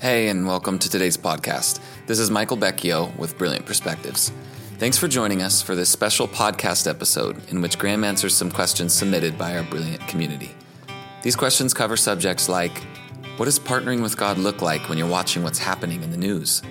[0.00, 1.78] Hey, and welcome to today's podcast.
[2.06, 4.32] This is Michael Becchio with Brilliant Perspectives.
[4.78, 8.94] Thanks for joining us for this special podcast episode in which Graham answers some questions
[8.94, 10.52] submitted by our brilliant community.
[11.20, 12.78] These questions cover subjects like
[13.36, 16.62] What does partnering with God look like when you're watching what's happening in the news?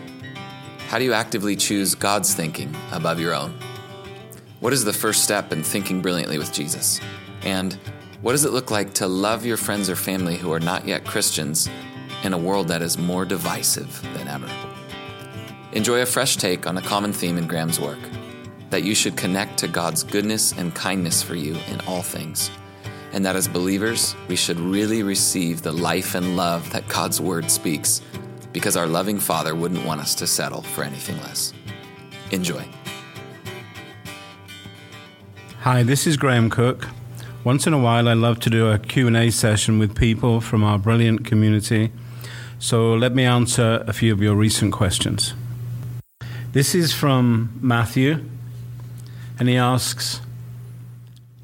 [0.88, 3.54] How do you actively choose God's thinking above your own?
[4.60, 7.00] What is the first step in thinking brilliantly with Jesus?
[7.44, 7.78] And
[8.24, 11.06] what does it look like to love your friends or family who are not yet
[11.06, 11.70] Christians
[12.24, 14.50] in a world that is more divisive than ever?
[15.72, 18.00] Enjoy a fresh take on a common theme in Graham's work
[18.70, 22.52] that you should connect to God's goodness and kindness for you in all things,
[23.14, 27.50] and that as believers, we should really receive the life and love that God's Word
[27.50, 28.02] speaks,
[28.54, 31.54] because our loving Father wouldn't want us to settle for anything less.
[32.32, 32.64] Enjoy.
[35.62, 36.88] Hi, this is Graham Cooke.
[37.44, 40.78] Once in a while, I love to do a Q&A session with people from our
[40.78, 41.92] brilliant community.
[42.62, 45.34] So let me answer a few of your recent questions.
[46.52, 48.26] This is from Matthew,
[49.40, 50.20] and he asks,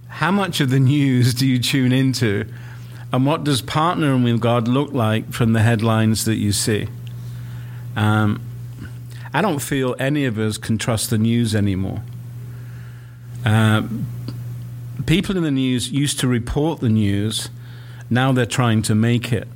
[0.09, 2.45] How much of the news do you tune into?
[3.13, 6.89] And what does partnering with God look like from the headlines that you see?
[7.95, 8.41] Um,
[9.33, 12.03] I don't feel any of us can trust the news anymore.
[13.45, 13.83] Uh,
[15.05, 17.49] people in the news used to report the news,
[18.09, 19.47] now they're trying to make it.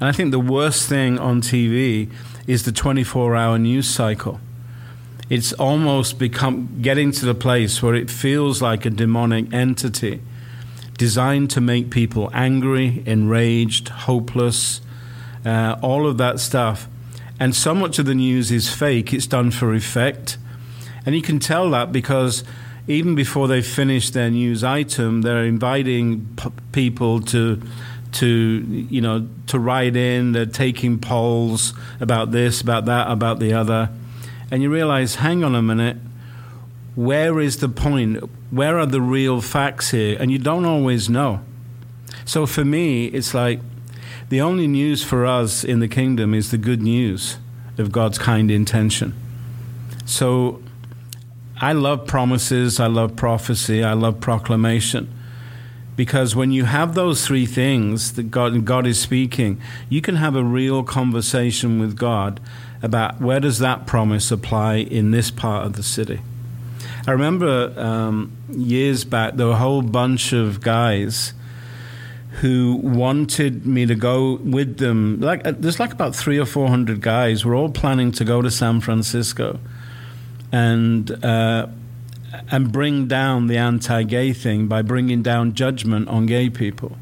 [0.00, 2.10] And I think the worst thing on TV
[2.46, 4.40] is the 24 hour news cycle.
[5.28, 10.22] It's almost become getting to the place where it feels like a demonic entity
[10.96, 14.80] designed to make people angry, enraged, hopeless,
[15.44, 16.88] uh, all of that stuff.
[17.40, 20.38] And so much of the news is fake, it's done for effect.
[21.06, 22.42] And you can tell that because
[22.88, 27.62] even before they finish their news item, they're inviting p- people to
[28.18, 30.32] to you know to write in.
[30.32, 33.90] They're taking polls about this, about that, about the other,
[34.50, 35.96] and you realize, hang on a minute,
[36.94, 38.18] where is the point?
[38.50, 40.16] Where are the real facts here?
[40.18, 41.40] And you don't always know.
[42.24, 43.60] So for me, it's like
[44.28, 47.38] the only news for us in the kingdom is the good news
[47.78, 49.14] of God's kind intention.
[50.04, 50.62] So
[51.60, 55.12] I love promises, I love prophecy, I love proclamation.
[55.98, 60.36] Because when you have those three things that God, God is speaking, you can have
[60.36, 62.38] a real conversation with God
[62.80, 66.20] about where does that promise apply in this part of the city.
[67.04, 71.34] I remember um, years back, there were a whole bunch of guys
[72.42, 75.18] who wanted me to go with them.
[75.20, 77.44] Like, uh, there's like about three or four hundred guys.
[77.44, 79.58] We're all planning to go to San Francisco
[80.52, 81.66] and uh,
[82.50, 86.96] and bring down the anti-gay thing by bringing down judgment on gay people.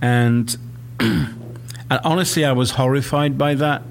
[0.00, 0.56] And,
[1.00, 3.82] and honestly, I was horrified by that.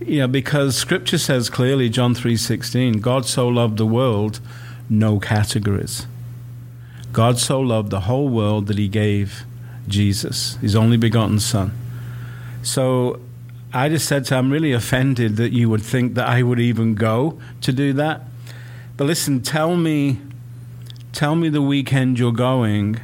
[0.00, 4.40] You know, because Scripture says clearly, John three sixteen, God so loved the world,
[4.90, 6.06] no categories.
[7.12, 9.44] God so loved the whole world that He gave
[9.88, 11.72] Jesus, His only begotten Son.
[12.62, 13.20] So
[13.72, 16.60] I just said to him, I'm really offended that you would think that I would
[16.60, 18.22] even go to do that.
[18.96, 20.20] But listen, tell me,
[21.12, 23.00] tell me the weekend you're going,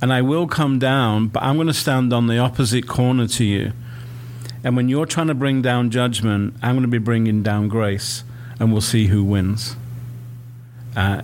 [0.00, 3.44] and I will come down, but I'm going to stand on the opposite corner to
[3.44, 3.72] you.
[4.62, 8.22] And when you're trying to bring down judgment, I'm going to be bringing down grace,
[8.60, 9.74] and we'll see who wins.
[10.94, 11.22] Uh,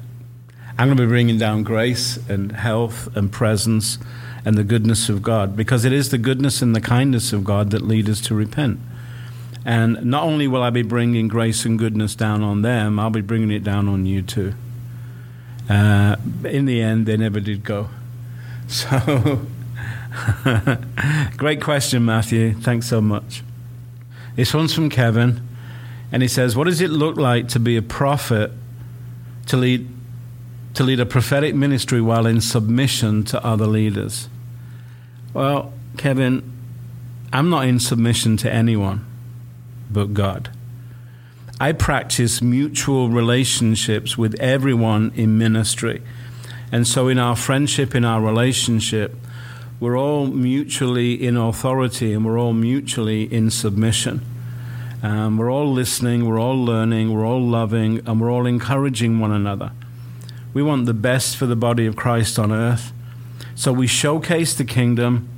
[0.76, 3.98] I'm going to be bringing down grace and health and presence
[4.44, 7.70] and the goodness of God, because it is the goodness and the kindness of God
[7.70, 8.80] that lead us to repent.
[9.64, 13.22] And not only will I be bringing grace and goodness down on them, I'll be
[13.22, 14.54] bringing it down on you too.
[15.70, 17.88] Uh, in the end, they never did go.
[18.66, 19.46] So,
[21.36, 22.54] great question, Matthew.
[22.54, 23.42] Thanks so much.
[24.36, 25.46] This one's from Kevin,
[26.10, 28.52] and he says, "What does it look like to be a prophet,
[29.48, 29.86] to lead,
[30.72, 34.30] to lead a prophetic ministry while in submission to other leaders?"
[35.34, 36.50] Well, Kevin,
[37.34, 39.04] I'm not in submission to anyone
[39.94, 40.50] but God.
[41.58, 46.02] I practice mutual relationships with everyone in ministry.
[46.70, 49.14] And so, in our friendship, in our relationship,
[49.80, 54.20] we're all mutually in authority and we're all mutually in submission.
[55.02, 59.32] Um, we're all listening, we're all learning, we're all loving, and we're all encouraging one
[59.32, 59.72] another.
[60.54, 62.92] We want the best for the body of Christ on earth.
[63.54, 65.28] So we showcase the kingdom.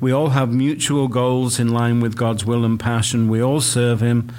[0.00, 3.28] We all have mutual goals in line with God's will and passion.
[3.28, 4.32] We all serve Him.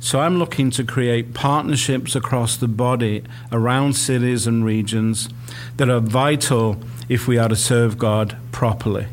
[0.00, 5.28] So I'm looking to create partnerships across the body around cities and regions
[5.76, 9.06] that are vital if we are to serve God properly.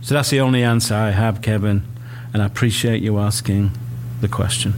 [0.00, 1.82] So that's the only answer I have, Kevin.
[2.32, 3.72] And I appreciate you asking
[4.20, 4.74] the question.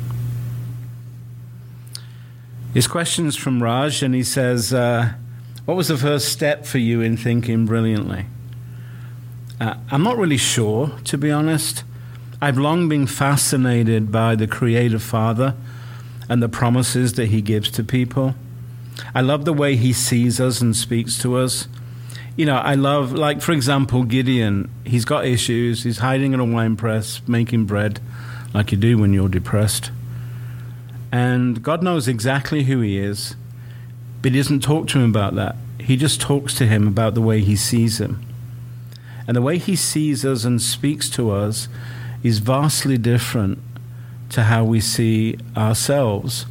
[2.74, 5.12] His question is from Raj, and he says, uh,
[5.66, 8.26] What was the first step for you in thinking brilliantly?
[9.62, 11.84] Uh, I'm not really sure, to be honest.
[12.40, 15.54] I've long been fascinated by the Creator Father
[16.28, 18.34] and the promises that He gives to people.
[19.14, 21.68] I love the way He sees us and speaks to us.
[22.34, 24.68] You know, I love, like, for example, Gideon.
[24.84, 25.84] He's got issues.
[25.84, 28.00] He's hiding in a wine press, making bread,
[28.52, 29.92] like you do when you're depressed.
[31.12, 33.36] And God knows exactly who he is,
[34.22, 35.54] but he doesn't talk to him about that.
[35.78, 38.26] He just talks to him about the way he sees him.
[39.26, 41.68] And the way he sees us and speaks to us
[42.22, 43.58] is vastly different
[44.30, 46.46] to how we see ourselves.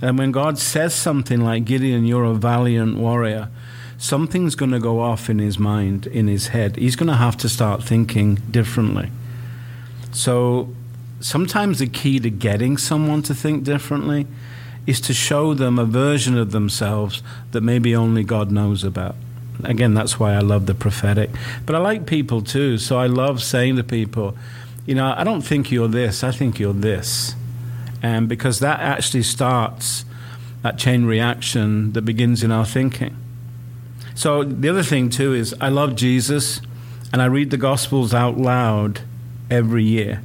[0.00, 3.48] And when God says something like, Gideon, you're a valiant warrior,
[3.98, 6.76] something's going to go off in his mind, in his head.
[6.76, 9.10] He's going to have to start thinking differently.
[10.12, 10.74] So
[11.20, 14.26] sometimes the key to getting someone to think differently
[14.86, 17.22] is to show them a version of themselves
[17.52, 19.16] that maybe only God knows about.
[19.62, 21.30] Again, that's why I love the prophetic.
[21.64, 24.36] But I like people too, so I love saying to people,
[24.86, 27.34] you know, I don't think you're this, I think you're this.
[28.02, 30.04] And because that actually starts
[30.62, 33.16] that chain reaction that begins in our thinking.
[34.14, 36.60] So the other thing too is I love Jesus
[37.12, 39.00] and I read the Gospels out loud
[39.50, 40.22] every year.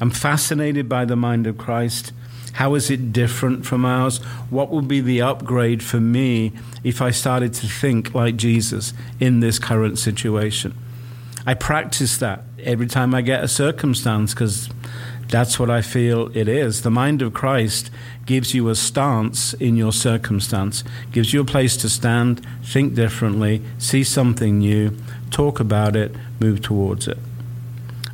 [0.00, 2.12] I'm fascinated by the mind of Christ.
[2.56, 4.16] How is it different from ours?
[4.48, 9.40] What would be the upgrade for me if I started to think like Jesus in
[9.40, 10.74] this current situation?
[11.46, 14.70] I practice that every time I get a circumstance because
[15.28, 16.80] that's what I feel it is.
[16.80, 17.90] The mind of Christ
[18.24, 20.82] gives you a stance in your circumstance,
[21.12, 24.96] gives you a place to stand, think differently, see something new,
[25.30, 27.18] talk about it, move towards it.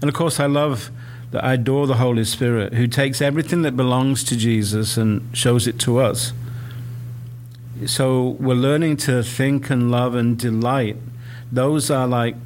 [0.00, 0.90] And of course, I love
[1.32, 5.66] that I adore the Holy Spirit, who takes everything that belongs to Jesus and shows
[5.66, 6.32] it to us.
[7.86, 10.96] So we're learning to think and love and delight.
[11.50, 12.36] Those are like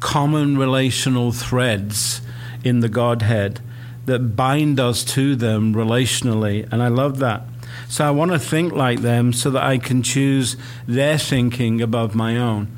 [0.00, 2.20] common relational threads
[2.62, 3.60] in the Godhead
[4.04, 6.70] that bind us to them relationally.
[6.70, 7.42] And I love that.
[7.88, 12.14] So I want to think like them so that I can choose their thinking above
[12.14, 12.68] my own.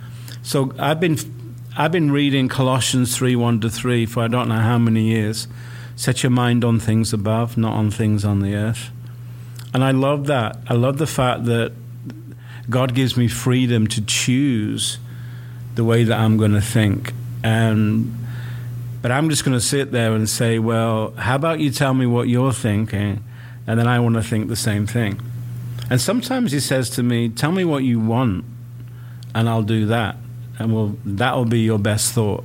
[0.43, 1.17] So I've been
[1.76, 5.46] I've been reading Colossians 3 1 to 3 for I don't know how many years.
[5.94, 8.90] Set your mind on things above, not on things on the earth.
[9.72, 10.58] And I love that.
[10.67, 11.72] I love the fact that
[12.69, 14.99] God gives me freedom to choose
[15.76, 17.12] the way that I'm going to think.
[17.44, 18.17] And
[19.00, 22.05] but I'm just going to sit there and say, well, how about you tell me
[22.05, 23.22] what you're thinking,
[23.67, 25.22] and then I want to think the same thing.
[25.88, 28.44] And sometimes he says to me, tell me what you want,
[29.37, 30.17] and I'll do that
[30.61, 32.45] and will that'll be your best thought.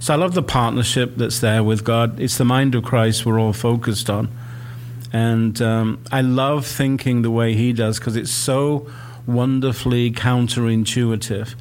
[0.00, 2.20] So I love the partnership that's there with God.
[2.20, 4.28] It's the mind of Christ we're all focused on,
[5.12, 8.90] and um, I love thinking the way He does because it's so
[9.26, 11.54] wonderfully counterintuitive,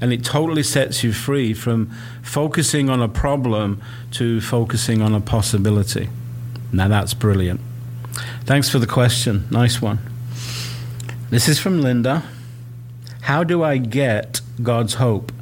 [0.00, 1.90] and it totally sets you free from
[2.22, 3.82] focusing on a problem
[4.12, 6.08] to focusing on a possibility.
[6.72, 7.60] Now that's brilliant.
[8.44, 9.48] Thanks for the question.
[9.50, 9.98] Nice one.
[11.30, 12.22] This is from Linda.
[13.22, 15.32] How do I get God's hope.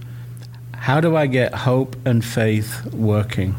[0.75, 3.55] How do I get hope and faith working?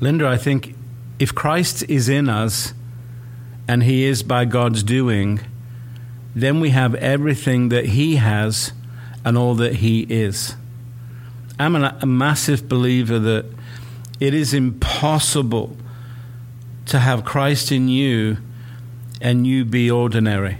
[0.00, 0.74] Linda, I think
[1.18, 2.74] if Christ is in us
[3.68, 5.40] and he is by God's doing,
[6.34, 8.72] then we have everything that he has
[9.24, 10.56] and all that he is.
[11.58, 13.46] I'm a, massive believer that
[14.18, 15.76] it is impossible
[16.86, 18.38] to have Christ in you
[19.20, 20.58] and you be ordinary.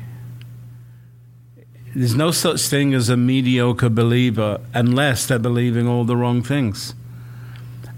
[1.94, 6.94] There's no such thing as a mediocre believer unless they're believing all the wrong things.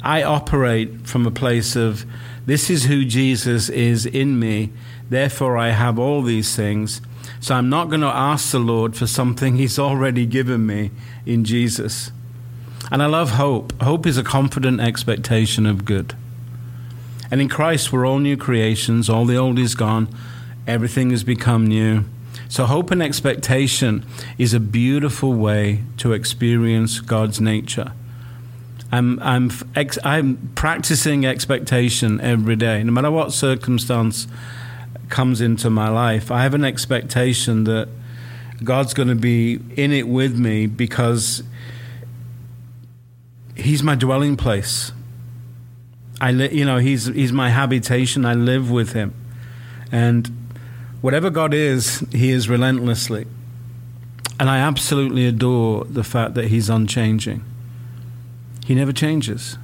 [0.03, 2.05] I operate from a place of
[2.45, 4.71] this is who Jesus is in me,
[5.09, 7.01] therefore I have all these things.
[7.41, 10.91] So I'm not going to ask the Lord for something He's already given me
[11.25, 12.11] in Jesus.
[12.91, 13.81] And I love hope.
[13.81, 16.15] Hope is a confident expectation of good.
[17.31, 19.09] And in Christ, we're all new creations.
[19.09, 20.09] All the old is gone,
[20.67, 22.05] everything has become new.
[22.49, 24.05] So, hope and expectation
[24.39, 27.93] is a beautiful way to experience God's nature.
[28.93, 32.83] I'm, I'm, ex, I'm practicing expectation every day.
[32.85, 34.29] No matter what circumstance
[35.09, 37.89] comes into my life, I have an expectation that
[38.63, 41.43] God's going to be in it with me because
[43.57, 44.93] He's my dwelling place.
[46.21, 48.25] I li- you know, he's, he's my habitation.
[48.25, 49.15] I live with Him.
[49.93, 50.44] And
[51.05, 53.27] Whatever God is, He is relentlessly.
[54.41, 57.45] And I absolutely adore the fact that He's unchanging.
[58.65, 59.59] He never changes.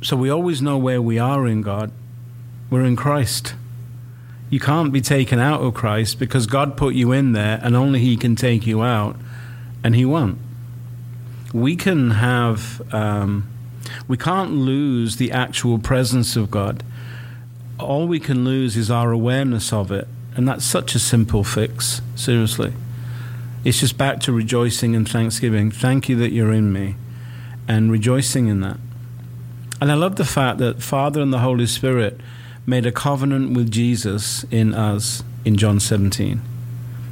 [0.00, 1.92] So we always know where we are in God.
[2.70, 3.56] We're in Christ.
[4.48, 8.00] You can't be taken out of Christ because God put you in there and only
[8.00, 9.16] He can take you out,
[9.84, 10.38] and He won't.
[11.52, 13.50] We can have, um,
[14.08, 16.82] we can't lose the actual presence of God.
[17.78, 20.08] All we can lose is our awareness of it.
[20.36, 22.72] And that's such a simple fix, seriously.
[23.64, 25.70] It's just back to rejoicing and thanksgiving.
[25.70, 26.96] Thank you that you're in me,
[27.68, 28.78] and rejoicing in that.
[29.80, 32.20] And I love the fact that Father and the Holy Spirit
[32.66, 36.40] made a covenant with Jesus in us in John 17.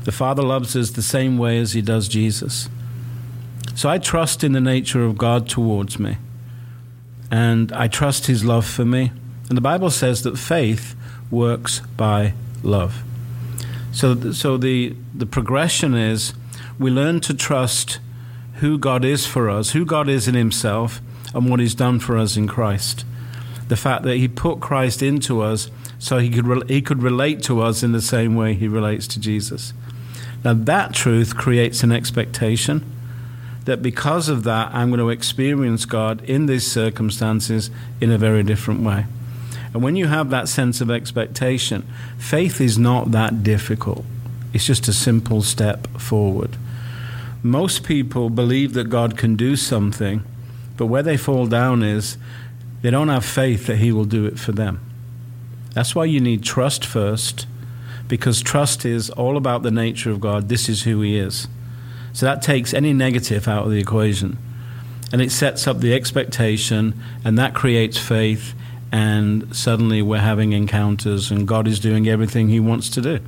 [0.04, 2.69] The Father loves us the same way as He does Jesus.
[3.75, 6.19] So I trust in the nature of God towards me,
[7.31, 9.12] and I trust His love for me.
[9.49, 10.94] And the Bible says that faith
[11.30, 13.02] works by love.
[13.92, 16.32] So, so the, the progression is
[16.78, 17.99] we learn to trust
[18.56, 21.00] who God is for us, who God is in Himself,
[21.34, 23.04] and what He's done for us in Christ.
[23.68, 27.42] The fact that He put Christ into us so He could, re- he could relate
[27.44, 29.72] to us in the same way He relates to Jesus.
[30.44, 32.84] Now, that truth creates an expectation
[33.64, 37.70] that because of that, I'm going to experience God in these circumstances
[38.00, 39.06] in a very different way.
[39.72, 41.86] And when you have that sense of expectation,
[42.18, 44.04] faith is not that difficult.
[44.52, 46.56] It's just a simple step forward.
[47.42, 50.24] Most people believe that God can do something,
[50.76, 52.18] but where they fall down is
[52.82, 54.80] they don't have faith that He will do it for them.
[55.74, 57.46] That's why you need trust first,
[58.08, 60.48] because trust is all about the nature of God.
[60.48, 61.48] This is who He is.
[62.12, 64.36] So that takes any negative out of the equation.
[65.12, 68.54] And it sets up the expectation, and that creates faith,
[68.92, 73.20] and suddenly we're having encounters, and God is doing everything He wants to do.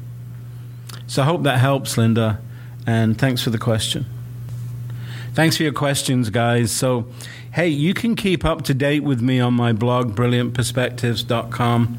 [1.07, 2.41] So I hope that helps, Linda,
[2.87, 4.05] and thanks for the question.
[5.33, 6.71] Thanks for your questions, guys.
[6.71, 7.07] So,
[7.53, 11.99] hey, you can keep up to date with me on my blog, brilliantperspectives.com.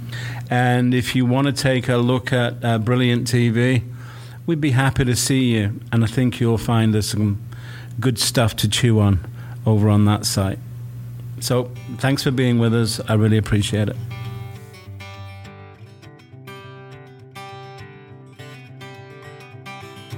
[0.49, 3.83] And if you want to take a look at uh, Brilliant TV,
[4.45, 5.81] we'd be happy to see you.
[5.91, 7.41] And I think you'll find there's some
[7.99, 9.19] good stuff to chew on
[9.65, 10.59] over on that site.
[11.39, 12.99] So, thanks for being with us.
[13.07, 13.95] I really appreciate it.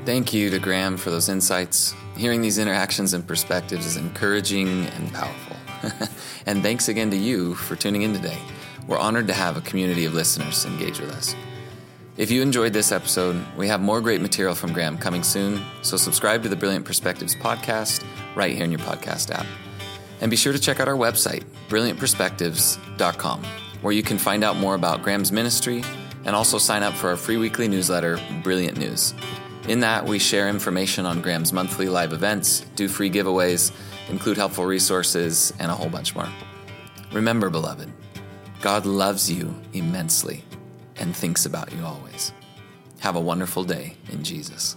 [0.05, 1.93] Thank you to Graham for those insights.
[2.15, 5.57] Hearing these interactions and perspectives is encouraging and powerful.
[6.45, 8.37] and thanks again to you for tuning in today.
[8.87, 11.35] We're honored to have a community of listeners engage with us.
[12.15, 15.97] If you enjoyed this episode, we have more great material from Graham coming soon, so
[15.97, 19.45] subscribe to the Brilliant Perspectives podcast right here in your podcast app.
[20.21, 23.43] And be sure to check out our website, brilliantperspectives.com,
[23.81, 25.83] where you can find out more about Graham's ministry
[26.25, 29.13] and also sign up for our free weekly newsletter, Brilliant News.
[29.67, 33.71] In that, we share information on Graham's monthly live events, do free giveaways,
[34.09, 36.29] include helpful resources, and a whole bunch more.
[37.11, 37.91] Remember, beloved,
[38.61, 40.43] God loves you immensely
[40.95, 42.31] and thinks about you always.
[42.99, 44.75] Have a wonderful day in Jesus.